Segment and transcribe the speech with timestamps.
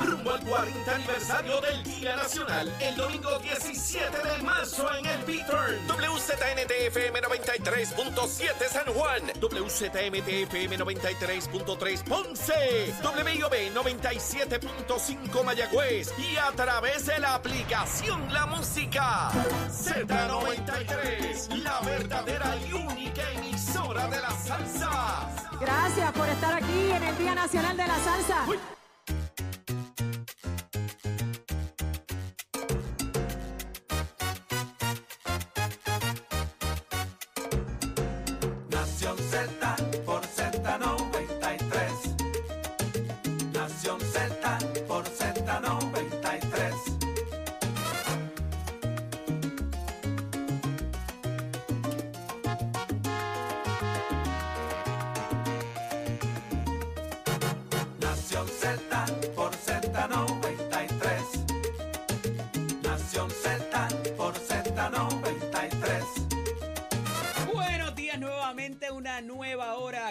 [0.00, 5.74] Rumbo al 40 aniversario del Día Nacional, el domingo 17 de marzo en el Beaturn.
[5.88, 17.34] WZNTFM 93.7 San Juan, WZMTFM 93.3 Ponce, WIOB 97.5 Mayagüez y a través de la
[17.34, 19.30] aplicación La Música.
[19.70, 25.48] Z93, la verdadera y única emisora de la salsa.
[25.60, 28.46] Gracias por estar aquí en el Día Nacional de la Salsa.
[28.46, 28.77] Nación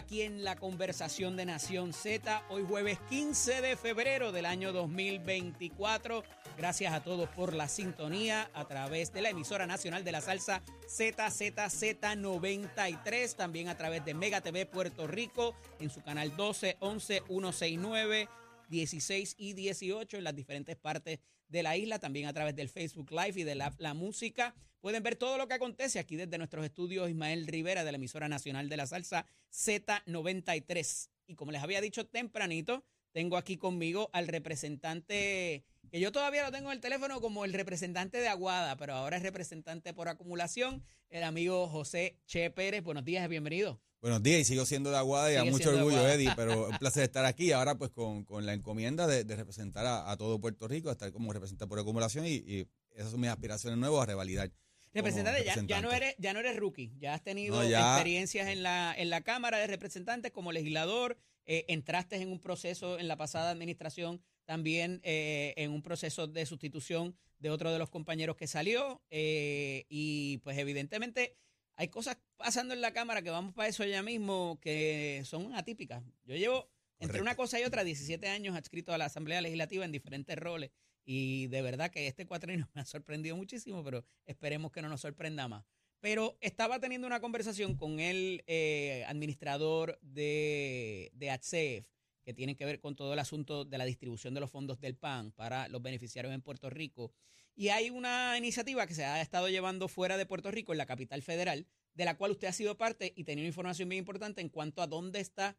[0.08, 6.24] aquí en la conversación de Nación Z, hoy jueves 15 de febrero del año 2024.
[6.58, 10.64] Gracias a todos por la sintonía a través de la emisora nacional de la salsa
[10.88, 18.30] ZZZ93, también a través de Mega TV Puerto Rico en su canal 12, 11, 169.
[18.70, 23.12] 16 y 18 en las diferentes partes de la isla, también a través del Facebook
[23.12, 24.54] Live y de la, la música.
[24.80, 28.30] Pueden ver todo lo que acontece aquí desde nuestros estudios Ismael Rivera de la emisora
[28.30, 31.10] nacional de la salsa Z93.
[31.28, 36.52] Y como les había dicho tempranito, tengo aquí conmigo al representante, que yo todavía lo
[36.52, 40.84] tengo en el teléfono como el representante de Aguada, pero ahora es representante por acumulación,
[41.10, 42.84] el amigo José Che Pérez.
[42.84, 43.82] Buenos días, bienvenido.
[44.00, 46.08] Buenos días y sigo siendo de Aguada y a mucho orgullo.
[46.08, 49.88] Eddie, pero un placer estar aquí ahora pues con, con la encomienda de, de representar
[49.88, 53.32] a, a todo Puerto Rico, estar como representante por acumulación y, y esas son mis
[53.32, 54.52] aspiraciones nuevas a revalidar.
[54.98, 58.48] Representante, ya, ya no eres, ya no eres rookie, ya has tenido No, ya- experiencias
[58.48, 63.08] en la, en la Cámara de Representantes como legislador, eh, entraste en un proceso en
[63.08, 68.36] la pasada administración, también eh, en un proceso de sustitución de otro de los compañeros
[68.36, 71.38] que salió, eh, y pues evidentemente
[71.76, 76.04] hay cosas pasando en la Cámara que vamos para eso ya mismo que son atípicas.
[76.26, 76.70] Yo llevo
[77.00, 80.72] entre una cosa y otra 17 años adscrito a la Asamblea Legislativa en diferentes roles.
[81.10, 85.02] Y de verdad que este cuatrino me ha sorprendido muchísimo, pero esperemos que no nos
[85.02, 85.64] sorprenda más.
[86.02, 91.88] Pero estaba teniendo una conversación con el eh, administrador de, de ATSEF,
[92.24, 94.98] que tiene que ver con todo el asunto de la distribución de los fondos del
[94.98, 97.14] PAN para los beneficiarios en Puerto Rico.
[97.56, 100.86] Y hay una iniciativa que se ha estado llevando fuera de Puerto Rico, en la
[100.86, 104.42] capital federal, de la cual usted ha sido parte y tenía una información bien importante
[104.42, 105.58] en cuanto a dónde está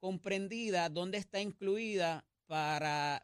[0.00, 3.22] comprendida, dónde está incluida para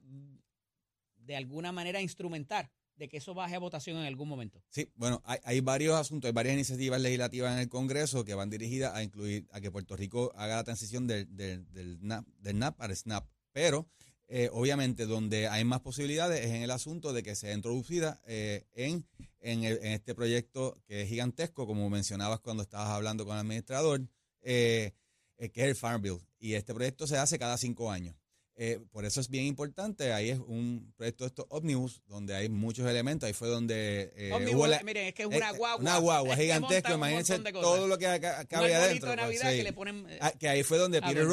[1.24, 4.62] de alguna manera instrumentar de que eso baje a votación en algún momento.
[4.68, 8.94] Sí, bueno, hay, varios asuntos, hay varias iniciativas legislativas en el Congreso que van dirigidas
[8.94, 12.94] a incluir, a que Puerto Rico haga la transición del, del, NAP, del NAP al
[12.94, 13.26] SNAP.
[13.52, 13.88] Pero,
[14.28, 18.66] eh, obviamente, donde hay más posibilidades es en el asunto de que sea introducida eh,
[18.74, 19.06] en,
[19.40, 24.02] en, este proyecto que es gigantesco, como mencionabas cuando estabas hablando con el administrador,
[24.42, 24.92] eh,
[25.38, 26.20] que es el Farm Bill.
[26.38, 28.21] Y este proyecto se hace cada cinco años.
[28.54, 30.12] Eh, por eso es bien importante.
[30.12, 33.26] Ahí es un proyecto de estos ómnibus donde hay muchos elementos.
[33.26, 35.80] Ahí fue donde eh, hubo la- miren, es que es eh, una guagua.
[35.80, 36.36] Una guagua
[36.92, 38.06] un Imagínense todo lo que
[38.48, 39.10] cabe adentro.
[39.10, 39.56] de pues, Navidad sí.
[39.56, 40.06] que le ponen...
[40.08, 41.24] eh, Ah, que ahí fue donde Peter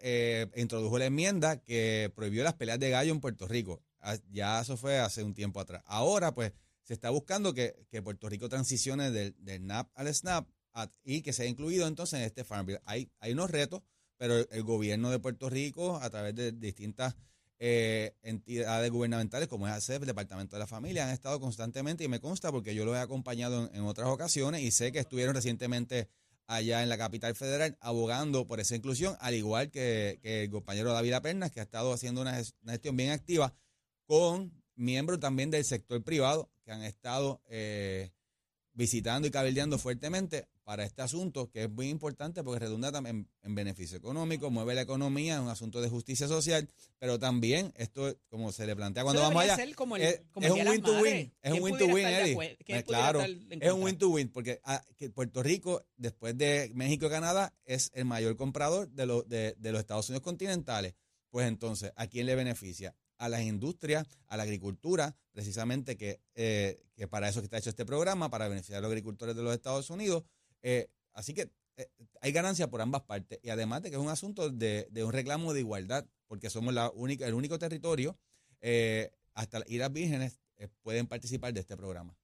[0.00, 3.82] eh, introdujo la enmienda que prohibió las peleas de gallo en Puerto Rico.
[4.00, 5.82] Ah, Ya eso fue hace un tiempo atrás.
[5.86, 6.52] Ahora, pues,
[6.82, 10.48] se está buscando que, que Puerto Rico transicione del, del NAP al SNAP
[11.02, 12.78] y que sea incluido entonces en este Farm Bill.
[12.84, 13.82] Hay, hay unos retos,
[14.18, 17.16] pero el, gobierno de Puerto Rico, a través de distintas
[17.60, 22.20] eh, entidades gubernamentales como es ACEP, Departamento de la Familia, han estado constantemente y me
[22.20, 26.08] consta porque yo los he acompañado en, otras ocasiones y sé que estuvieron recientemente
[26.46, 31.14] allá en la capital federal abogando por esa inclusión, al igual que, el compañero David
[31.22, 33.54] Pernas, que ha estado haciendo una, una gestión bien activa
[34.06, 38.12] con miembros también del sector privado que han estado eh,
[38.72, 43.54] visitando y cabildeando fuertemente para este asunto, que es muy importante porque redunda también en
[43.54, 46.68] beneficio económico, mueve la economía, es un asunto de justicia social,
[46.98, 50.46] pero también esto, como se le plantea cuando vamos allá, ser como el, es, como
[50.46, 51.12] es un de win las to Madres.
[51.14, 52.32] win, es un ¿Quién win to pudiera win, estar de Eddie.
[52.32, 52.56] acuerdo?
[52.66, 53.84] ¿Quién Eh, pudiera Claro, en es un contra?
[53.86, 58.04] win to win, porque ah, que Puerto Rico, después de México y Canadá, es el
[58.04, 60.92] mayor comprador de, los de, de los Estados Unidos continentales.
[61.30, 62.94] Pues entonces, ¿a quién le beneficia?
[63.16, 67.70] A las industrias, a la agricultura, precisamente que, eh, que para eso que está hecho
[67.70, 70.24] este programa, para beneficiar a los agricultores de los Estados Unidos.
[70.62, 71.88] Eh, así que eh,
[72.20, 73.38] hay ganancia por ambas partes.
[73.42, 76.06] Y además de que es un asunto de, de un reclamo de igualdad.
[76.26, 78.18] porque somos la única, el único territorio,
[78.60, 82.14] eh, hasta las Islas Vírgenes eh, pueden participar de este programa.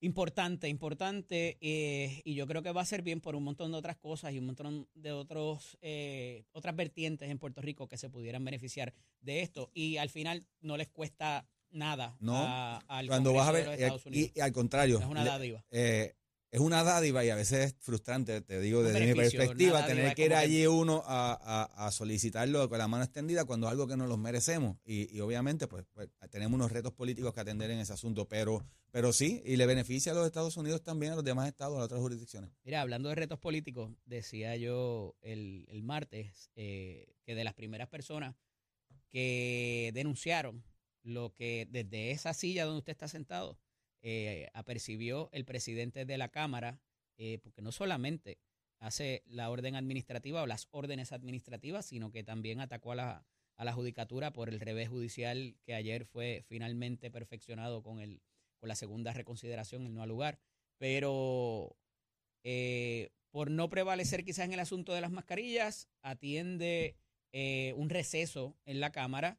[0.00, 3.78] Importante, importante, eh, y yo creo que va a ser bien por un montón de
[3.78, 8.10] otras cosas y un montón de otros eh, otras vertientes en Puerto Rico que se
[8.10, 9.70] pudieran beneficiar de esto.
[9.74, 13.70] Y al final no les cuesta nada No, a- al Cuando vas a ver, de
[13.70, 14.30] los Estados Unidos.
[14.34, 15.64] y, y al contrario, es una le- dádiva.
[15.70, 16.14] eh,
[16.52, 20.22] es una dádiva y a veces es frustrante, te digo desde mi perspectiva, tener que
[20.26, 23.86] ir que- allí uno a, a- a solicitarlo con la mano extendida cuando es algo
[23.88, 24.76] que no los merecemos.
[24.84, 28.62] Y, y obviamente, pues, pues, tenemos unos retos políticos que atender en ese asunto, pero,
[28.90, 31.78] pero sí, y le beneficia a los Estados Unidos también, a los demás estados, a
[31.78, 32.50] las otras jurisdicciones.
[32.64, 37.88] Mira, hablando de retos políticos, decía yo el, el martes eh, que de las primeras
[37.88, 38.36] personas
[39.08, 40.62] que denunciaron
[41.02, 43.58] lo que desde esa silla donde usted está sentado
[44.02, 46.80] eh, apercibió el presidente de la Cámara,
[47.16, 48.38] eh, porque no solamente
[48.80, 53.26] hace la orden administrativa o las órdenes administrativas, sino que también atacó a la,
[53.56, 58.20] a la judicatura por el revés judicial que ayer fue finalmente perfeccionado con, el,
[58.58, 60.40] con la segunda reconsideración, el no al lugar.
[60.78, 61.76] Pero
[62.42, 66.96] eh, por no prevalecer quizás en el asunto de las mascarillas, atiende
[67.32, 69.38] eh, un receso en la Cámara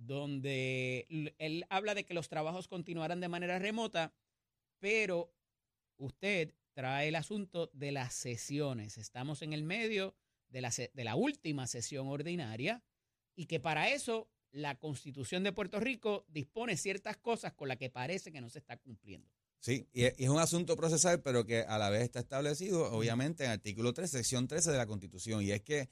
[0.00, 1.06] donde
[1.38, 4.14] él habla de que los trabajos continuarán de manera remota,
[4.78, 5.34] pero
[5.98, 8.96] usted trae el asunto de las sesiones.
[8.96, 10.14] Estamos en el medio
[10.48, 12.82] de la, de la última sesión ordinaria
[13.36, 17.90] y que para eso la Constitución de Puerto Rico dispone ciertas cosas con las que
[17.90, 19.30] parece que no se está cumpliendo.
[19.60, 22.90] Sí, y es, y es un asunto procesal, pero que a la vez está establecido,
[22.90, 25.90] obviamente, en artículo 3, sección 13 de la Constitución, y es que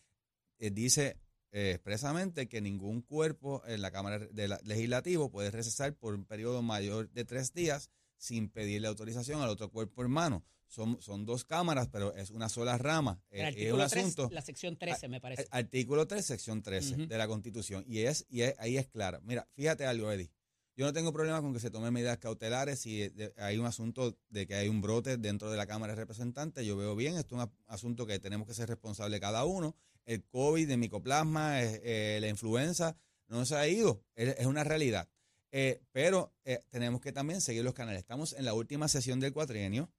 [0.58, 1.18] eh, dice
[1.52, 6.24] eh, expresamente que ningún cuerpo en la Cámara de la- Legislativo puede recesar por un
[6.24, 10.44] periodo mayor de tres días sin pedirle autorización al otro cuerpo hermano.
[10.66, 13.22] Son, son dos cámaras, pero es una sola rama.
[13.30, 14.28] El Eh, es artículo un 3, asunto.
[14.34, 15.42] la sección 13, me parece.
[15.44, 17.06] Eh, Artículo 3, sección 13 Ujú.
[17.06, 17.84] de la Constitución.
[17.88, 19.20] Y es y es- ahí es clara.
[19.24, 20.30] Mira, fíjate algo, Eddie.
[20.76, 24.18] Yo no tengo problema con que se tomen medidas cautelares si de- hay un asunto
[24.28, 26.66] de que hay un brote dentro de la Cámara de Representantes.
[26.66, 29.74] Yo veo bien, esto es un asunto que tenemos que ser responsables cada uno.
[30.08, 32.96] El COVID, el micoplasma, eh, la influenza,
[33.28, 34.02] no se ha ido.
[34.16, 35.08] Es, una realidad.
[35.52, 38.00] Eh, pero eh, tenemos que también seguir los canales.
[38.00, 39.90] Estamos en la última sesión del cuatrienio.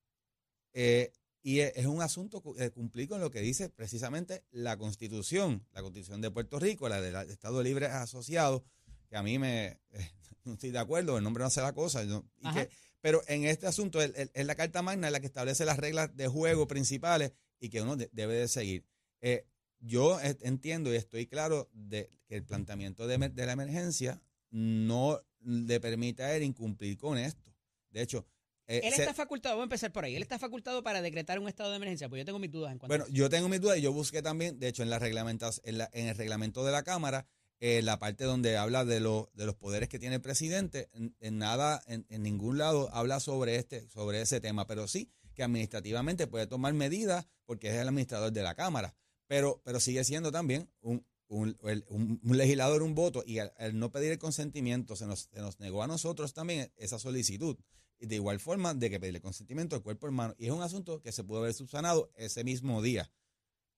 [0.74, 1.12] eh,
[1.42, 6.20] y es un asunto eh, cumplir con lo que dice precisamente la Constitución, la Constitución
[6.20, 8.66] de Puerto Rico, la del Estado Libre Asociado,
[9.10, 10.12] que a mí me eh,
[10.44, 12.04] no estoy de acuerdo, el nombre no hace la cosa.
[12.04, 12.70] yo- y que-
[13.00, 16.68] pero en este asunto es la Carta Magna la que establece las reglas de juego
[16.68, 18.84] principales y que uno de- debe de seguir.
[19.22, 19.46] Eh,
[19.80, 24.22] yo eh, entiendo y estoy claro de que el planteamiento de, la emergencia
[24.52, 27.54] no le permite a él incumplir con esto.
[27.92, 28.26] De hecho,
[28.68, 31.40] eh, Él se- está facultado, voy a empezar por ahí, él está facultado para decretar
[31.40, 33.50] un estado de emergencia, pues yo tengo mis dudas en cuanto Bueno, a yo tengo
[33.50, 36.16] mis dudas y yo busqué también, de hecho, en, las reglamentas, en, la- en el
[36.16, 37.26] reglamento de la Cámara,
[37.62, 41.16] eh, la parte donde habla de, los de los poderes que tiene el presidente, en,
[41.20, 45.44] en nada, en, en ningún lado habla sobre, este, sobre ese tema, pero sí que
[45.44, 48.94] administrativamente puede tomar medidas porque es el administrador de la Cámara,
[49.30, 53.78] pero, pero sigue siendo también un, un, un- un legislador un voto y al, al
[53.78, 57.56] no pedir el consentimiento se nos, se nos negó a nosotros también esa solicitud.
[58.00, 60.34] Y de igual forma de que pedirle consentimiento al cuerpo hermano.
[60.38, 63.12] Y es un asunto que se pudo haber subsanado ese mismo día.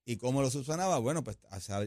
[0.04, 0.98] ¿Y cómo lo subsanaba?
[0.98, 1.38] Bueno, pues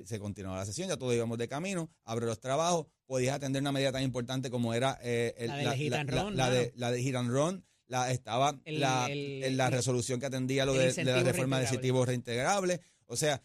[0.06, 3.72] se, continuaba la sesión, ya todos íbamos de camino, abre los trabajos, podías atender una
[3.72, 6.72] medida tan importante como era eh, el- La de hit and run, la de, mano.
[6.76, 10.74] la de hit and run, la, estaba El- la, el- la resolución que atendía lo
[10.74, 11.64] de, de la reforma de reintegrable.
[11.64, 12.80] incentivos reintegrables.
[13.08, 13.42] O sea,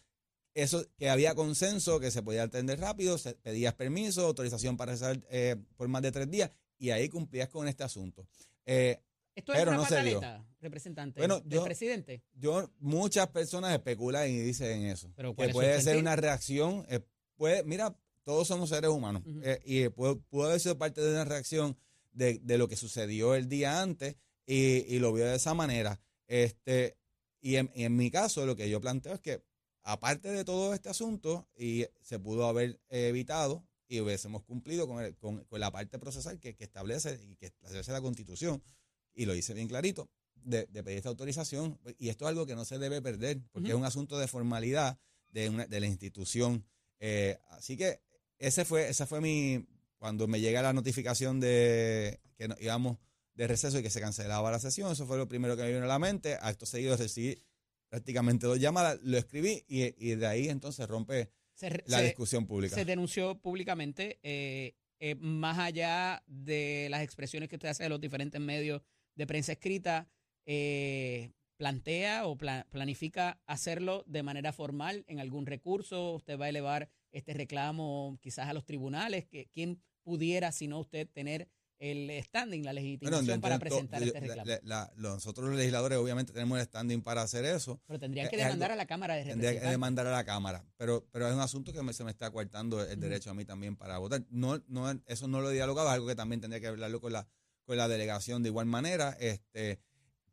[0.53, 5.21] eso que había consenso, que se podía atender rápido, se pedías permiso, autorización para rezar
[5.29, 8.27] eh, por más de tres días, y ahí cumplías con este asunto.
[8.65, 8.99] Eh,
[9.35, 12.21] Esto es pero una no pataleta, representante Bueno, del yo- presidente.
[12.33, 16.85] yo muchas personas especulan y dicen eso Pero ¿cuál que es puede ser una reacción
[16.89, 16.99] eh,
[17.37, 21.25] puede mira todos somos seres humanos eh, y pudo, pudo haber sido parte de una
[21.25, 21.75] reacción
[22.11, 24.15] de, de lo que sucedió el día antes
[24.45, 26.97] y, y lo vio de esa manera este
[27.39, 29.41] y en, y en mi caso lo que yo planteo es que
[29.83, 35.15] aparte de todo este asunto y se pudo haber evitado y hubiésemos cumplido con, el-
[35.17, 38.63] con, con la parte procesal que, que establece y que establece la constitución
[39.13, 41.79] y lo hice bien clarito de, de pedir esta autorización.
[41.97, 44.97] Y esto es algo que no se debe perder, porque es un asunto de formalidad
[45.29, 46.65] de, una, de la institución.
[46.99, 47.99] Eh, así que
[48.37, 49.65] ese fue, esa fue mi,
[49.97, 52.97] cuando me llega la notificación de que íbamos
[53.33, 55.83] de receso y que se cancelaba la sesión, eso fue lo primero que me vino
[55.83, 56.37] a la mente.
[56.41, 57.41] Acto seguido recibí
[58.01, 62.47] prácticamente dos llamadas, lo escribí y, y de ahí entonces rompe Se, la se- discusión
[62.47, 62.73] pública.
[62.73, 67.99] se denunció públicamente, eh, eh, más allá de las expresiones que usted hace de los
[67.99, 68.81] diferentes medios
[69.15, 70.07] de prensa escrita,
[70.45, 76.49] eh, plantea o pla- planifica hacerlo de manera formal en algún recurso, usted va a
[76.49, 79.25] elevar este reclamo quizás a los tribunales?
[79.25, 81.49] que ¿Quién pudiera, si no usted, tener
[81.81, 84.45] el standing, la legitimación Bueno, para presentar este la- reclamo?
[84.45, 87.81] la- la- nosotros los legisladores obviamente tenemos el standing para hacer eso.
[87.87, 90.63] Pero tendrían que algo- demandar a la Cámara de Tendría que demandar a la Cámara,
[90.77, 93.45] pero, pero es un asunto que me- se me está coartando el derecho a mí
[93.45, 94.23] también para votar.
[94.29, 97.13] No, no, eso no lo he dialogado, es algo que también tendría que hablarlo con
[97.13, 97.27] la,
[97.65, 99.79] con la delegación de igual manera, este,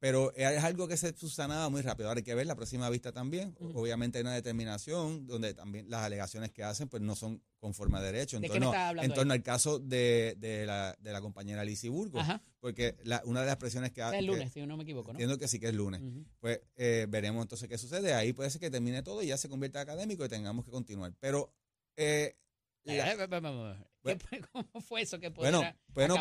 [0.01, 2.09] pero es algo que se subsanaba muy rápido.
[2.09, 3.57] Ahora hay que ver la próxima vista también.
[3.75, 8.01] Obviamente hay una determinación donde también las alegaciones que hacen pues no son conforme a
[8.01, 8.37] derecho.
[8.37, 12.23] En ¿De torno, en torno al caso de, de, la, de la compañera Lizzie Burgos,
[12.23, 14.85] Ajá, porque la- una de las presiones que es hace el lunes, si no me
[14.85, 15.17] equivoco, ¿no?
[15.19, 16.01] Entiendo que sí que es lunes
[16.39, 18.15] pues eh, veremos entonces qué sucede.
[18.15, 20.71] Ahí puede ser que termine todo y ya se convierta en académico y tengamos que
[20.71, 21.13] continuar.
[21.19, 21.53] Pero,
[21.97, 22.37] eh,
[22.97, 24.21] la- Eh, eh, eh, eh, eh, Bueno.
[24.31, 25.63] ¿qué- ¿Cómo fue eso que bueno,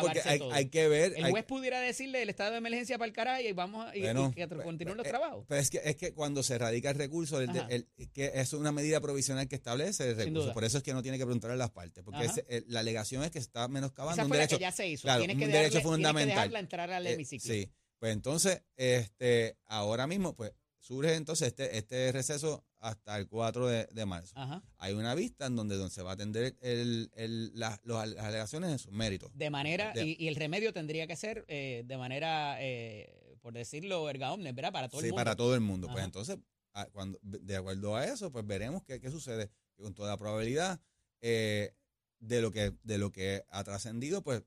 [0.00, 0.52] porque hay, todo?
[0.52, 1.14] hay que ver.
[1.16, 3.92] El hay- juez pudiera decirle el estado de emergencia para el caray y vamos a,
[3.98, 5.44] Bueno, y que pues, continúen los pues, trabajos.
[5.48, 8.72] pero es que, es que cuando se radica el recurso, el el- que es una
[8.72, 10.52] medida provisional que establece el recurso.
[10.52, 12.02] Por eso es que no tiene que preguntarle a las partes.
[12.04, 14.56] Porque el- la alegación es que se está menoscabando un derecho.
[14.58, 15.02] que ya se hizo.
[15.02, 16.28] claro, Tiene que un dejarle- derecho tiene que fundamental.
[16.36, 17.54] dejarla entrar al Eh, hemiciclo.
[17.54, 17.70] sí.
[17.98, 23.86] Pues entonces, este, ahora mismo, pues surge entonces este, este receso hasta el 4 de,
[23.92, 24.32] de marzo.
[24.36, 24.62] Ajá.
[24.78, 28.24] hay una vista en donde, donde se va a atender el, el- la- los- las
[28.24, 29.30] alegaciones en sus méritos.
[29.34, 33.52] De manera, De- y, y el remedio tendría que ser eh, de manera, eh, por
[33.54, 34.72] decirlo, erga omnes, ¿verdad?
[34.72, 35.20] Para todo sí, el mundo.
[35.24, 35.88] para todo el mundo.
[35.90, 36.38] Pues entonces,
[36.74, 39.50] a- cuando, de acuerdo a eso, pues veremos qué, qué sucede.
[39.76, 40.80] Y con toda probabilidad,
[41.20, 41.72] eh,
[42.20, 44.42] de lo que de lo que ha trascendido, pues,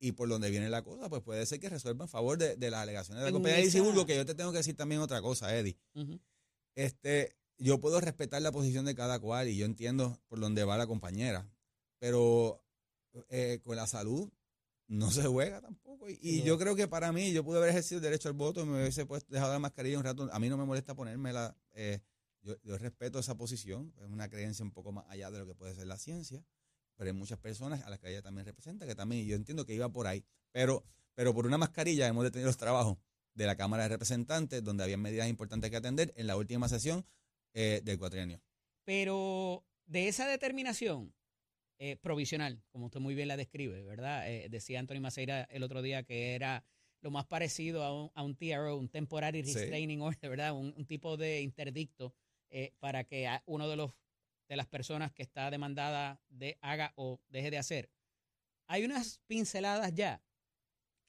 [0.00, 2.70] y por donde viene la cosa, pues puede ser que resuelva en favor de, de
[2.70, 5.54] las alegaciones de la compañía de que yo te tengo que decir también otra cosa,
[5.56, 5.78] Eddie.
[5.94, 6.20] Ujú.
[6.78, 10.78] Este, yo puedo respetar la posición de cada cual y yo entiendo por dónde va
[10.78, 11.50] la compañera,
[11.98, 12.62] pero
[13.30, 14.30] eh, con la salud
[14.86, 16.08] no se juega tampoco.
[16.08, 18.34] Y, y Sin yo creo que para mí, yo pude haber ejercido el derecho al
[18.34, 20.28] voto y me hubiese puesto, dejado la mascarilla un rato.
[20.32, 21.56] A mí no me molesta ponérmela.
[21.72, 21.98] eh,
[22.42, 25.56] yo, yo respeto esa posición, es una creencia un poco más allá de lo que
[25.56, 26.44] puede ser la ciencia,
[26.94, 29.74] pero hay muchas personas a las que ella también representa, que también, yo entiendo que
[29.74, 30.24] iba por ahí.
[30.52, 30.84] Pero,
[31.16, 32.98] pero por una mascarilla hemos detenido los trabajos
[33.38, 37.06] de la Cámara de Representantes, donde había medidas importantes que atender en la última sesión
[37.54, 38.42] eh, del cuatrienio.
[38.84, 41.14] Pero de esa determinación
[41.78, 44.28] eh, provisional, como usted muy bien la describe, ¿verdad?
[44.28, 46.64] Eh, decía Anthony Maceira el otro día que era
[47.00, 49.54] lo más parecido a un, a un TRO, un Temporary Sí.
[49.54, 50.52] Restraining Order, ¿verdad?
[50.52, 52.12] Un, un tipo de interdicto
[52.80, 53.92] para que uno de los
[54.48, 57.90] de las personas que está demandada de haga o deje de hacer.
[58.66, 60.22] Hay unas pinceladas ya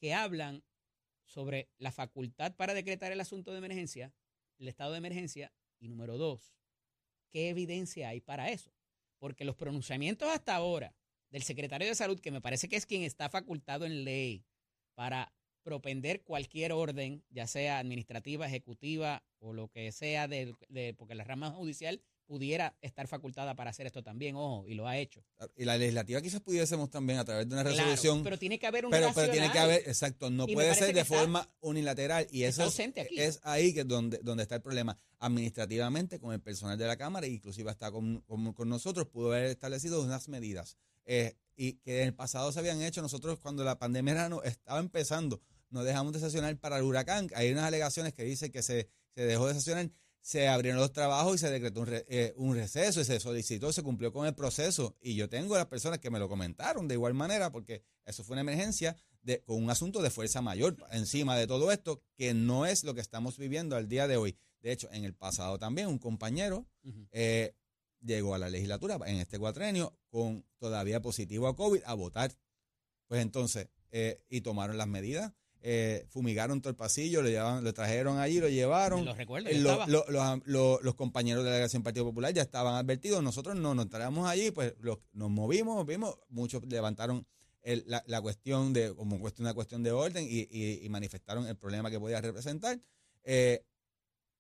[0.02, 0.62] que hablan
[1.30, 4.14] sobre la facultad para decretar el asunto de emergencia,
[4.58, 6.54] el estado de emergencia, y número dos,
[7.30, 8.74] ¿qué evidencia hay para eso?
[9.20, 10.96] Porque los pronunciamientos hasta ahora
[11.30, 14.44] del secretario de salud, que me parece que es quien está facultado en ley
[14.96, 15.32] para
[15.62, 20.56] propender cualquier orden, ya sea administrativa, ejecutiva o lo que sea, de,
[20.98, 24.98] porque la rama judicial pudiera estar facultada para hacer esto también, ojo, y lo ha
[25.00, 25.26] hecho.
[25.58, 28.68] Y la legislativa quizás pudiésemos también a través de una Claro, resolución, pero tiene que
[28.68, 32.28] haber un pero, pero tiene que haber, exacto, no puede ser de está- forma unilateral
[32.30, 34.96] y está eso es, es ahí que donde, donde está el problema.
[35.22, 39.46] Administrativamente, con el personal de la Cámara, inclusive hasta con, con- con nosotros, pudo haber
[39.46, 43.02] establecido unas medidas eh, y que en el pasado se habían hecho.
[43.02, 47.30] Nosotros cuando la pandemia era- no- estaba empezando, nos dejamos de sesionar para el huracán.
[47.36, 49.90] Hay unas alegaciones que dicen que se, se dejó de sesionar
[50.22, 53.72] se abrieron los trabajos y se decretó un, re- eh, un receso y se solicitó,
[53.72, 54.98] se cumplió con el proceso.
[55.02, 58.34] Y yo tengo las personas que me lo comentaron de igual manera, porque eso fue
[58.36, 62.66] una emergencia de, con un asunto de fuerza mayor encima de todo esto, que no
[62.66, 64.38] es lo que estamos viviendo al día de hoy.
[64.62, 66.68] De hecho, en el pasado también un compañero
[67.12, 67.56] eh,
[68.02, 72.36] llegó a la legislatura en este cuatrenio con todavía positivo a COVID a votar.
[73.08, 77.74] Pues entonces, eh, y tomaron las medidas, eh, fumigaron todo el pasillo, lo, llevaban, lo
[77.74, 79.04] trajeron allí, lo llevaron.
[79.06, 82.34] Lo recuerdo, Eh, lo- lo- los, am- lo- los compañeros de la delegación Partido Popular
[82.34, 84.74] ya estaban advertidos, nosotros no nos traemos allí, pues
[85.12, 87.26] nos movimos, vimos, muchos levantaron
[87.62, 91.58] el- la, la cuestión de, como una cuestión de orden y, y- y manifestaron el
[91.58, 92.80] problema que podía representar,
[93.24, 93.66] eh,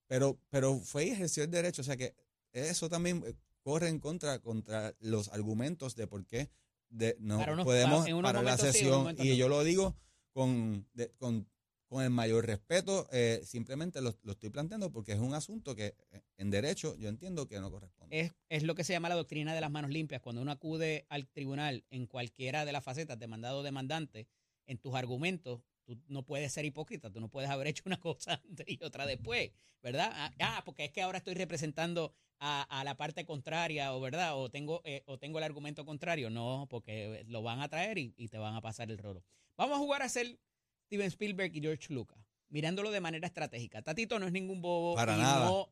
[0.07, 2.15] pero, pero fue y ejerció el derecho, o sea que
[2.53, 6.49] eso también eh, corre en contra, contra los argumentos de por qué
[6.89, 9.35] de, no Para unos- podemos unos parar la sí, sesión y no.
[9.35, 9.95] yo lo digo
[10.39, 11.45] con, con,
[11.87, 15.95] con el mayor respeto, eh, simplemente lo, lo estoy planteando porque es un asunto que
[16.11, 18.17] eh, en derecho yo entiendo que no corresponde.
[18.17, 20.21] Es, es lo que se llama la doctrina de las manos limpias.
[20.21, 24.27] Cuando uno acude al tribunal en cualquiera de las facetas, demandado o demandante,
[24.65, 28.41] en tus argumentos, tú no puedes ser hipócrita, tú no puedes haber hecho una cosa
[28.65, 29.51] y otra después,
[29.83, 30.09] ¿verdad?
[30.13, 34.37] Ah, Ah, porque es que ahora estoy representando a, a la parte contraria, o verdad,
[34.37, 36.29] o tengo, eh, o tengo el argumento contrario.
[36.29, 39.23] No, porque lo van a traer y, y te van a pasar el rolo.
[39.59, 40.39] Vamos a jugar a ser
[40.85, 43.81] Steven Spielberg y George Lucas, mirándolo de manera estratégica.
[43.81, 45.47] Tatito no es ningún bobo Para y nada.
[45.47, 45.69] no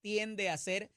[0.00, 0.90] tiende a ser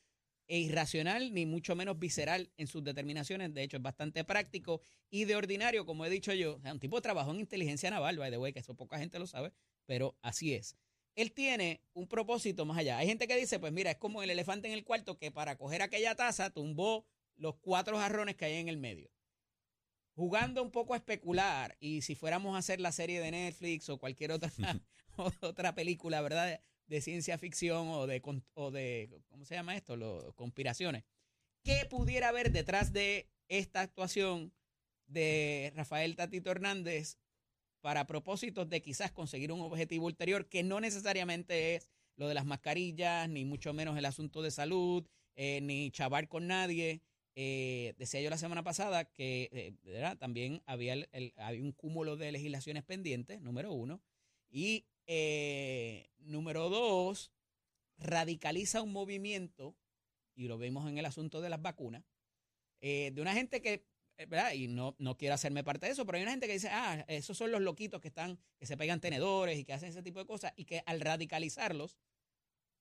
[0.47, 3.53] irracional ni mucho menos visceral en sus determinaciones.
[3.53, 4.81] De hecho, es bastante práctico
[5.11, 6.59] y de ordinario, como he dicho yo.
[6.63, 9.53] Un tipo trabajó en inteligencia naval, by the way, que eso poca gente lo sabe,
[9.85, 10.75] pero así es.
[11.13, 12.97] Él tiene un propósito más allá.
[12.97, 15.55] Hay gente que dice, pues mira, es como el elefante en el cuarto que para
[15.55, 17.05] coger aquella taza tumbó
[17.35, 19.11] los cuatro jarrones que hay en el medio.
[20.17, 23.99] Jugando un poco a especular, y si fuéramos a hacer la serie de Netflix o
[23.99, 24.51] cualquier otra,
[25.41, 26.59] otra película, ¿verdad?
[26.87, 28.21] de ciencia ficción o de,
[28.53, 29.95] o de ¿cómo se llama esto?
[29.95, 31.03] Lo, conspiraciones.
[31.63, 34.53] ¿Qué pudiera haber detrás de esta actuación
[35.05, 37.17] de Rafael Tatito Hernández
[37.81, 42.45] para propósitos de quizás conseguir un objetivo ulterior que no necesariamente es lo de las
[42.45, 45.05] mascarillas, ni mucho menos el asunto de salud,
[45.35, 47.01] eh, ni chavar con nadie?
[47.39, 49.47] Eh, decía yo la semana pasada que
[49.83, 50.95] eh, también había,
[51.61, 54.01] un cúmulo de legislaciones pendientes, número uno,
[54.49, 57.31] y eh, número dos,
[57.99, 59.77] radicaliza un movimiento,
[60.33, 62.03] y lo vemos en el asunto de las vacunas,
[62.81, 63.85] eh, de una gente que.
[64.55, 67.05] Y no, no quiero hacerme parte de eso, pero hay una gente que dice, ah,
[67.07, 70.17] esos son los loquitos que están, que se pegan tenedores y que hacen ese tipo
[70.17, 71.99] de cosas, y que al radicalizarlos,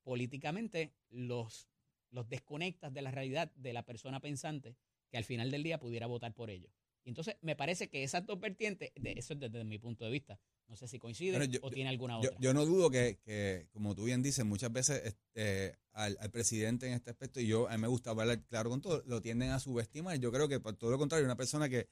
[0.02, 1.68] políticamente los,
[2.16, 4.74] los desconectas de la realidad de la persona pensante
[5.10, 6.72] que al final del día pudiera votar por ellos.
[7.04, 10.10] Y entonces me parece que esas dos vertientes, de, eso es desde mi punto de
[10.10, 12.36] vista, no sé si coincide o tiene alguna otra.
[12.40, 17.10] Yo, no dudo que, como tú bien dices, muchas veces este, al, presidente en este
[17.10, 20.18] aspecto, y yo a mí me gusta hablar claro con todo, lo tienden a subestimar.
[20.18, 21.86] Yo creo que por todo lo contrario, una persona que,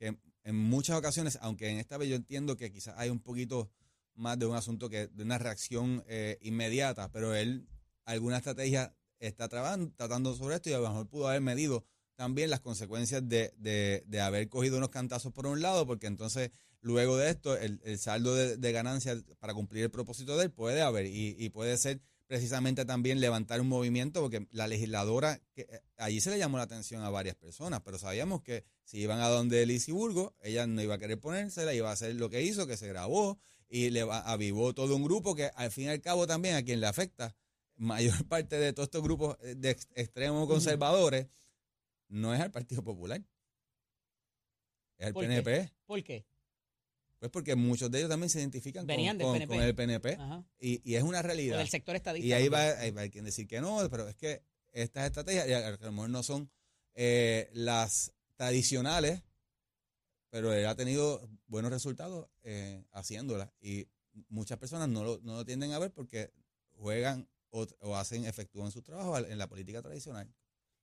[0.00, 3.70] en muchas ocasiones, aunque en esta vez yo entiendo que quizás hay un poquito
[4.14, 7.68] más de un asunto que de una reacción eh, inmediata, pero él
[8.04, 11.84] alguna estrategia está tratando sobre esto y a lo mejor pudo haber medido
[12.16, 16.50] también las consecuencias de, de, de haber cogido unos cantazos por un lado, porque entonces
[16.86, 21.06] luego de esto, el, saldo de, ganancias para cumplir el propósito de él puede haber
[21.06, 26.30] y, puede ser precisamente también levantar un movimiento, porque la legisladora, que, eh, allí se
[26.30, 30.34] le llamó la atención a varias personas, pero sabíamos que si iban a donde Burgo,
[30.42, 33.38] ella no iba a querer ponérsela, iba a hacer lo que hizo, que se grabó
[33.68, 36.80] y le avivó todo un grupo que al fin y al cabo también a quien
[36.80, 37.34] le afecta,
[37.76, 41.26] mayor parte de todos estos grupos eh, de extremos conservadores,
[42.08, 43.22] no es al Partido Popular,
[44.98, 45.72] es al PNP.
[45.86, 46.26] ¿Por qué?
[47.18, 50.18] Pues porque muchos de ellos también se identifican con, el PNP
[50.60, 51.56] y, es una realidad.
[51.58, 52.26] del sector estadista.
[52.26, 55.84] Y ahí va, ahí va quien decir que no, pero es que estas estrategias, a
[55.84, 56.50] lo mejor no son
[56.94, 59.22] eh, las tradicionales,
[60.28, 63.88] pero él ha tenido buenos resultados eh, haciéndolas y
[64.28, 66.32] muchas personas no lo, no lo tienden a ver porque
[66.74, 67.28] juegan
[67.80, 70.32] o, hacen, efectúan su trabajo en la política tradicional,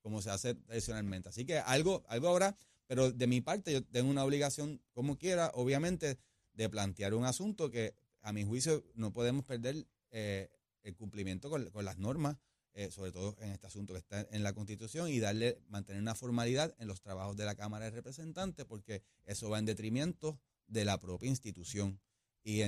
[0.02, 1.30] como se hace tradicionalmente.
[1.30, 2.58] Así que algo, algo habrá
[2.88, 6.20] pero de mi parte, yo tengo una obligación, como quiera, obviamente,
[6.54, 10.50] de plantear un asunto que, a mi juicio, no podemos perder eh,
[10.84, 12.38] el cumplimiento con, las normas,
[12.74, 16.16] eh, sobre todo en este asunto que está en la Constitución, y darle, mantener una
[16.16, 20.86] formalidad en los trabajos de la Cámara de Representantes, porque eso va en detrimento de
[20.86, 22.00] la propia institución.
[22.44, 22.62] Y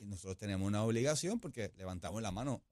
[0.00, 2.64] nosotros tenemos una obligación, porque levantamos la mano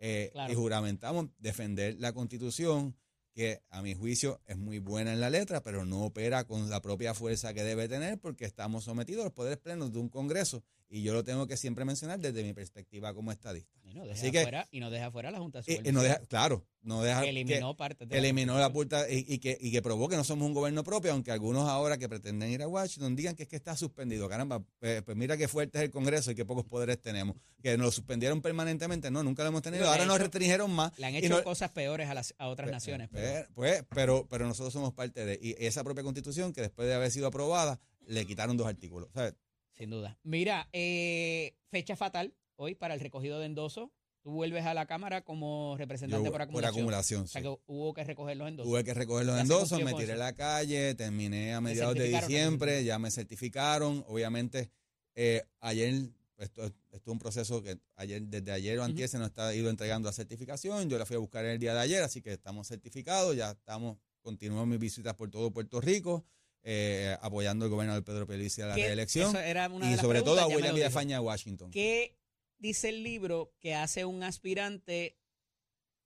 [0.00, 2.96] eh, y juramentamos defender la Constitución,
[3.32, 6.82] que a mi juicio es muy buena en la letra, pero no opera con la
[6.82, 10.64] propia fuerza que debe tener porque estamos sometidos a los poderes plenos de un Congreso
[10.92, 13.78] y yo lo tengo que siempre mencionar desde mi perspectiva como estadista.
[13.84, 16.66] Y no deja, afuera, y no deja fuera la Junta de y, no deja, Claro,
[16.82, 17.24] no deja.
[17.24, 20.52] eliminó parte de Eliminó la, puerta y, que, y que probó que no somos un
[20.52, 23.76] gobierno propio, aunque algunos ahora que pretenden ir a Washington digan que es que está
[23.76, 24.28] suspendido.
[24.28, 27.36] Caramba, pues, pues mira qué fuerte es el Congreso y qué pocos poderes tenemos.
[27.62, 29.88] Que nos lo suspendieron permanentemente, no, nunca lo hemos tenido.
[29.88, 30.98] ahora nos restringieron más.
[30.98, 33.08] Le han hecho cosas peores a, las, a otras pues, naciones.
[33.10, 35.38] Pues, pues, pero, pero nosotros somos parte de.
[35.40, 39.08] Y esa propia constitución, que después de haber sido aprobada, le quitaron dos artículos.
[39.14, 39.34] ¿sabes?
[39.80, 40.18] Sin duda.
[40.24, 43.90] Mira, eh, fecha fatal hoy para el recogido de endoso.
[44.20, 46.72] Tú vuelves a la Cámara como representante por acumulación.
[46.74, 48.70] Por acumulación, O sea que hubo que recoger los endosos.
[48.70, 52.84] Tuve que recoger los endosos, me tiré a la calle, terminé a mediados de diciembre,
[52.84, 54.04] ya me certificaron.
[54.06, 54.70] Obviamente,
[55.14, 59.28] eh, ayer, esto, esto, es un proceso que ayer, desde ayer o antes se nos
[59.28, 60.90] está ido entregando la certificación.
[60.90, 63.96] Yo la fui a buscar el día de ayer, así que estamos certificados, ya estamos,
[64.20, 66.26] continuamos mis visitas por todo Puerto Rico.
[66.62, 69.34] Eh, apoyando al gobernador Pedro Pelici a la reelección.
[69.82, 71.70] y sobre todo a William Villafaña de Washington.
[71.70, 72.18] ¿Qué
[72.58, 75.16] dice el libro que hace un aspirante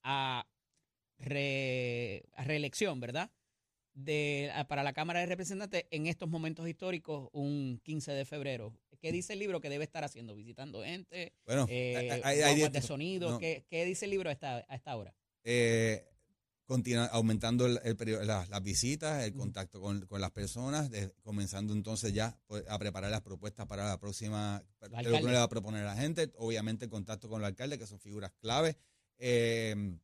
[0.03, 0.47] a,
[1.19, 3.31] reelección, verdad?
[3.95, 8.73] De, para la Cámara de Representantes en estos momentos históricos, un 15 de febrero.
[9.01, 10.35] ¿Qué dice el libro que debe estar haciendo?
[10.35, 11.35] ¿Visitando gente?
[11.45, 13.39] Bueno, eh, hay, de sonido.
[13.39, 15.15] ¿Qué, dice el libro a esta, a esta hora?
[15.45, 16.05] Eh,
[16.67, 17.81] continúa aumentando el,
[18.27, 20.91] las visitas, el contacto con, las personas,
[21.23, 25.43] comenzando entonces ya pues, a preparar las propuestas para la próxima, lo que le va
[25.43, 28.77] a proponer a la gente, obviamente el contacto con los alcaldes, que son figuras clave.
[29.19, 29.97] Eh,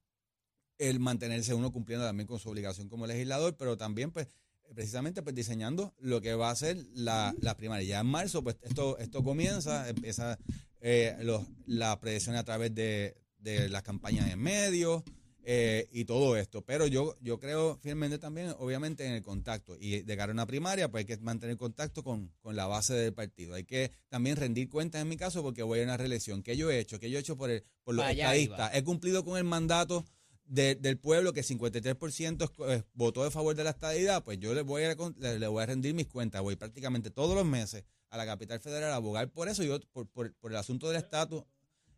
[0.79, 4.29] el mantenerse uno cumpliendo también con su obligación como legislador, pero también pues
[4.75, 7.87] precisamente pues diseñando lo que va a ser la, la primaria.
[7.87, 10.38] Ya en marzo pues esto, esto comienza, empieza
[10.81, 15.03] eh, los, la predicción a través de, de las campañas en medios,
[15.52, 16.62] eh, y todo esto.
[16.64, 19.76] Pero yo, yo creo fielmente también, obviamente, en el contacto.
[19.80, 22.94] Y de cara a una primaria, pues hay que mantener contacto con, con la base
[22.94, 23.54] del partido.
[23.54, 26.44] Hay que también rendir cuentas en mi caso porque voy a una reelección.
[26.44, 27.00] ¿Qué yo he hecho?
[27.00, 28.70] ¿Qué yo he hecho por, el, por los Allá estadistas?
[28.76, 30.04] He cumplido con el mandato
[30.44, 34.22] de- del pueblo que 53% es- eh, votó de favor de la estadidad.
[34.22, 36.42] Pues yo le voy, a, le, le voy a rendir mis cuentas.
[36.42, 39.88] Voy prácticamente todos los meses a la capital federal a abogar por eso y otro-
[39.92, 41.42] por, por, por el asunto del estatus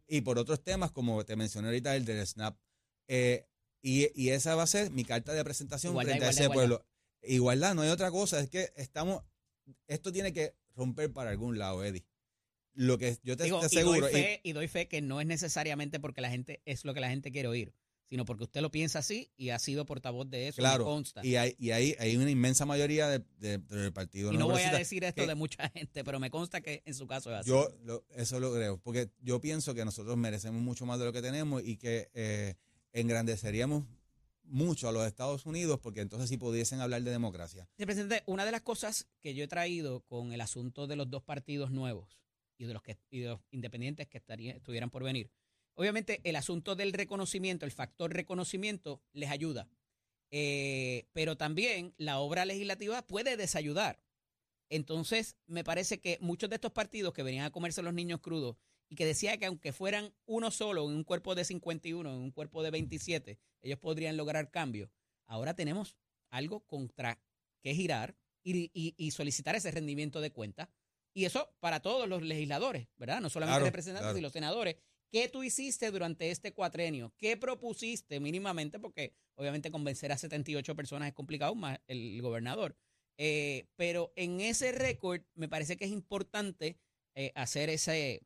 [0.09, 2.57] y por otros temas como te mencioné ahorita el del SNAP.
[3.15, 3.47] Eh,
[3.83, 6.55] y, y esa va a ser mi carta de presentación Igualdad, frente a ese igualdad,
[6.55, 6.87] pueblo.
[7.23, 9.23] Igualdad, no hay otra cosa, es que estamos,
[9.87, 12.07] esto tiene que romper para algún lado, Eddie.
[12.75, 15.03] Lo que yo te, Digo, te y, aseguro, doy y- fe, y doy fe que
[15.03, 17.75] no es necesariamente porque la gente es lo que la gente quiere oír,
[18.09, 21.21] sino porque usted lo piensa así y ha sido portavoz de eso, claro, consta.
[21.25, 24.33] y hay, y hay, hay una inmensa mayoría de- de- del partido.
[24.33, 27.07] Y no voy a decir esto de mucha gente, pero me consta que en su
[27.07, 27.51] caso es así.
[27.51, 31.13] Yo lo- eso lo creo, porque yo pienso que nosotros merecemos mucho más de lo
[31.13, 32.55] que tenemos y que eh,
[32.93, 33.85] engrandeceríamos
[34.45, 37.69] mucho a los Estados Unidos, porque entonces sí pudiesen hablar de democracia.
[37.77, 41.23] Presidente, una de las cosas que yo he traído con el asunto de los dos
[41.23, 42.19] partidos nuevos
[42.59, 45.31] y de los que los independientes que estuvieran por venir,
[45.75, 49.69] obviamente el asunto del reconocimiento, el factor reconocimiento les ayuda,
[50.35, 54.03] Eh, pero también la obra legislativa puede desayudar.
[54.71, 58.57] Entonces, me parece que muchos de estos partidos que venían a comerse los niños crudos
[58.93, 62.31] y que decía que aunque fueran uno solo en un cuerpo de 51, en un
[62.31, 64.91] cuerpo de 27, ellos podrían lograr cambios.
[65.25, 65.97] Ahora tenemos
[66.31, 67.19] algo contra
[67.63, 70.69] que girar y, y- y solicitar ese rendimiento de cuentas.
[71.15, 73.23] Y eso para todos los legisladores, ¿verdad?
[73.23, 74.19] No solamente Claro, representantes claro.
[74.19, 74.77] y los senadores.
[75.11, 77.15] ¿Qué tú hiciste durante este cuatrenio?
[77.17, 78.79] ¿Qué propusiste mínimamente?
[78.79, 82.77] Porque obviamente convencer a 78 personas es complicado, más el gobernador.
[83.17, 86.79] Eh, pero en ese récord me parece que es importante
[87.15, 88.23] eh, hacer ese,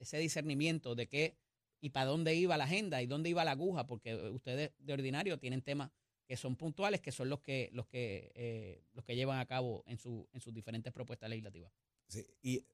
[0.00, 1.36] ese discernimiento de qué
[1.80, 5.38] y para dónde iba la agenda y dónde iba la aguja, porque ustedes de ordinario
[5.38, 5.90] tienen temas
[6.26, 9.82] que son puntuales, que son los que los que eh, los que llevan a cabo
[9.86, 11.72] en su en sus diferentes propuestas legislativas.
[12.08, 12.64] Sí, y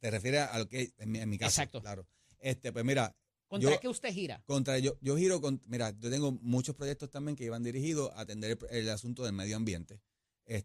[0.00, 1.80] te refieres a lo que en mi, en mi caso, Exacto.
[1.80, 2.06] claro.
[2.40, 3.14] Este, pues mira,
[3.46, 4.42] ¿Contra Yo- qué usted gira?
[4.46, 8.20] Contra yo, yo giro con, mira, yo tengo muchos proyectos también que iban dirigidos a
[8.22, 10.00] atender el, el asunto del medio ambiente.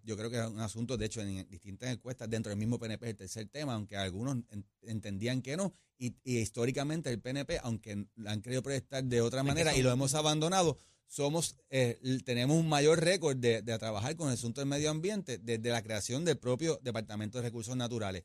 [0.03, 3.05] Yo creo que es un asunto, de hecho, en distintas encuestas dentro del mismo PNP
[3.05, 5.71] es el tercer tema, aunque algunos en- entendían que no.
[5.97, 10.13] Y, y históricamente el PNP, aunque han querido proyectar de otra manera y lo hemos
[10.13, 14.89] abandonado, somos eh, tenemos un mayor récord de, de trabajar con el asunto del medio
[14.89, 18.23] ambiente desde la creación del propio Departamento de Recursos Naturales.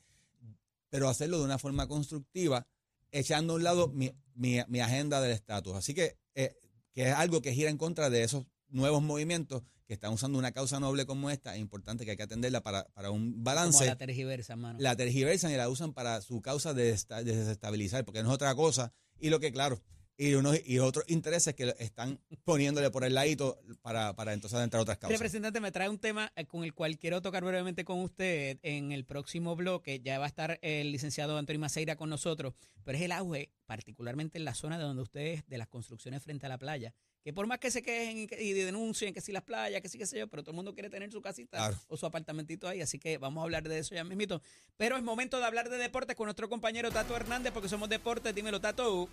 [0.90, 2.66] Pero hacerlo de una forma constructiva,
[3.12, 5.74] echando a un lado mi, mi, mi agenda del estatus.
[5.74, 6.56] Así que, eh,
[6.92, 10.52] que es algo que gira en contra de esos nuevos movimientos que están usando una
[10.52, 11.54] causa noble como esta.
[11.54, 13.86] Es importante que hay que atenderla para, para un Como balance.
[13.86, 14.78] la tergiversa, hermano.
[14.80, 16.84] La tergiversan y la usan para su causa de
[17.24, 18.92] desestabilizar, porque no es otra cosa.
[19.18, 19.80] Y lo que, claro,
[20.16, 24.82] y unos y otros intereses que están poniéndole por el ladito para, para entonces adentrar
[24.82, 25.18] otras causas.
[25.18, 28.92] Representante, me trae un tema eh, con el cual quiero tocar brevemente con usted en
[28.92, 30.00] el próximo bloque.
[30.00, 32.54] Ya va a estar el licenciado Antonio Maceira con nosotros,
[32.84, 36.22] pero es el auge, particularmente en la zona de donde usted es, de las construcciones
[36.22, 36.94] frente a la playa.
[37.24, 40.06] Que por más que se quejen y, denuncien que si las playas, que sí, que
[40.06, 41.76] sé yo, pero todo el mundo quiere tener su casita Claro.
[41.88, 44.40] o su apartamentito ahí, así que vamos a hablar de eso ya mismito.
[44.76, 48.34] Pero es momento de hablar de deportes con nuestro compañero Tato Hernández, porque somos deportes.
[48.34, 49.08] Dímelo, Tato.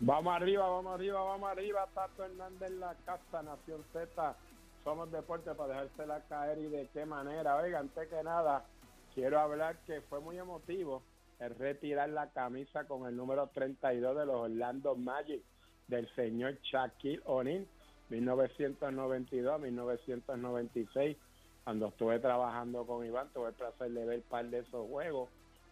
[0.00, 1.88] Vamos arriba, vamos arriba, vamos arriba.
[1.94, 4.36] Tato Hernández en la casa, Nación Z.
[4.82, 7.56] Somos deporte para dejársela caer y de qué manera.
[7.56, 8.66] Oiga, antes que nada,
[9.14, 11.02] quiero hablar que fue muy emotivo
[11.38, 15.42] el retirar la camisa con el número 32 de los Orlando Magic
[15.88, 17.66] del señor Shaquille O'Neal,
[18.10, 21.16] 1992 a 1996.
[21.64, 25.30] Cuando estuve trabajando con Iván, tuve el placer de ver par de esos juegos,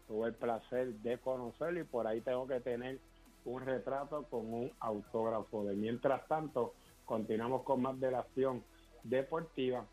[0.09, 2.99] tuve el placer de conocerlo y por ahí tengo que tener
[3.45, 8.63] un retrato con un autógrafo de mientras tanto continuamos con más de la acción
[9.03, 9.85] deportiva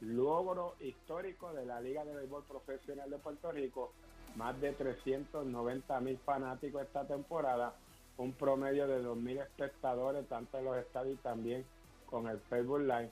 [0.00, 3.92] logro histórico de la Liga de Béisbol Profesional de Puerto Rico
[4.36, 7.74] más de 390 mil fanáticos esta temporada
[8.16, 11.64] un promedio de 2 mil espectadores tanto en los estadios y también
[12.06, 13.10] con el Facebook Live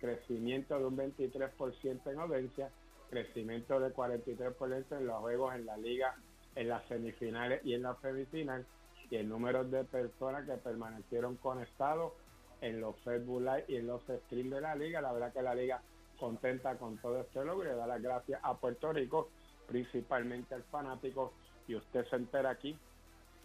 [0.00, 2.70] crecimiento de un 23% en audiencia
[3.10, 6.16] crecimiento de 43% en los juegos en la liga
[6.54, 8.66] en las semifinales y en la semifinal
[9.10, 12.12] y el número de personas que permanecieron conectados
[12.60, 15.00] en los Facebook Live y en los streams de la liga.
[15.00, 15.80] La verdad que la liga
[16.18, 19.28] contenta con todo este logro y da las gracias a Puerto Rico,
[19.68, 21.32] principalmente al fanático.
[21.68, 22.76] Y usted se entera aquí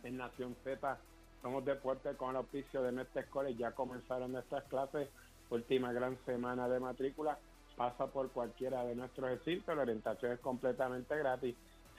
[0.04, 0.98] en Nación Z
[1.42, 3.58] Somos Deporte con el auspicio de Mestre College.
[3.58, 5.10] Ya comenzaron nuestras clases.
[5.50, 7.40] Última gran semana de matrícula.
[7.76, 9.76] Pasa por cualquiera de nuestros recintos.
[9.76, 11.56] La orientación es completamente gratis.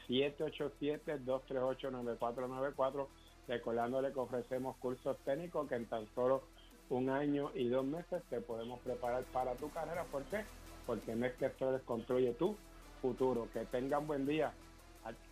[0.09, 3.09] 787-238-9494.
[3.49, 6.45] Recordándole que ofrecemos cursos técnicos que en tan solo
[6.89, 10.05] un año y dos meses te podemos preparar para tu carrera.
[10.05, 10.45] ¿Por qué?
[10.87, 12.57] Porque Mestre College construye tu
[13.01, 13.49] futuro.
[13.53, 14.53] Que tengan buen día.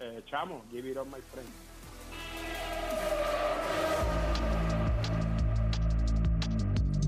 [0.00, 1.48] Eh, chamo, give it on my friend.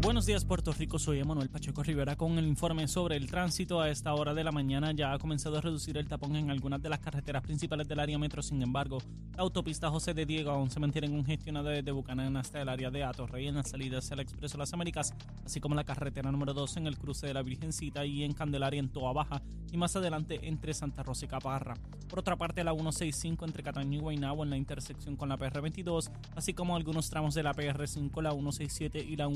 [0.03, 3.81] Buenos días Puerto Rico, soy Emanuel Pacheco Rivera con el informe sobre el tránsito.
[3.81, 6.83] A esta hora de la mañana ya ha comenzado a reducir el tapón en algunas
[6.83, 8.43] de las carreteras principales del área metro.
[8.43, 8.99] Sin embargo,
[9.37, 13.05] la autopista José de Diego aún se mantiene congestionada desde Bucanán hasta el área de
[13.05, 15.15] Atorrey en la salida hacia el Expreso Las Américas,
[15.47, 18.81] así como la carretera número 2 en el cruce de la Virgencita y en Candelaria
[18.81, 21.75] en Toa Baja y más adelante entre Santa Rosa y Caparra.
[22.09, 26.11] Por otra parte, la 165 entre Cataño y Guaynabo en la intersección con la PR22,
[26.35, 29.29] así como algunos tramos de la PR5, la 167 y la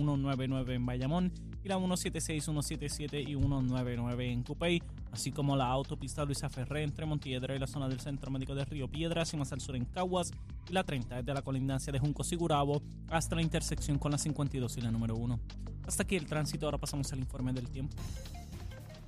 [0.64, 6.24] 199 en Bayamón y la 176, 177 y 199 en Cupey, así como la autopista
[6.24, 9.52] Luisa Ferré entre Montiedra y la zona del Centro Médico de Río Piedras y más
[9.52, 10.32] al sur en Caguas
[10.68, 14.76] y la 30 desde la colindancia de Junco Sigurabo hasta la intersección con la 52
[14.78, 15.40] y la número 1.
[15.86, 17.96] Hasta aquí el tránsito, ahora pasamos al informe del tiempo.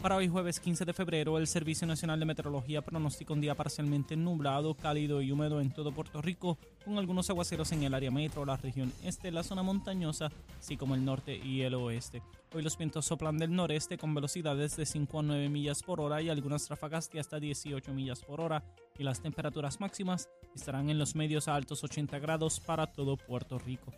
[0.01, 4.15] Para hoy jueves 15 de febrero, el Servicio Nacional de Meteorología pronostica un día parcialmente
[4.15, 8.45] nublado, cálido y húmedo en todo Puerto Rico, con algunos aguaceros en el área metro,
[8.45, 12.23] la región este, la zona montañosa, así como el norte y el oeste.
[12.55, 16.23] Hoy los vientos soplan del noreste con velocidades de 5 a 9 millas por hora
[16.23, 18.63] y algunas ráfagas de hasta 18 millas por hora,
[19.01, 23.59] y las temperaturas máximas estarán en los medios a altos 80 grados para todo Puerto
[23.59, 23.93] Rico.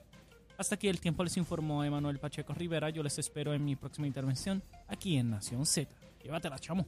[0.60, 2.90] Hasta aquí el tiempo les informó Emanuel Pacheco Rivera.
[2.90, 5.90] Yo les espero en mi próxima intervención aquí en Nación Z.
[6.22, 6.84] Llévatela, chamo.